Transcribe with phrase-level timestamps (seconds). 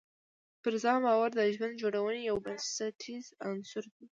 [0.61, 4.05] پر ځان باور د ژوند جوړونې یو بنسټیز عنصر دی.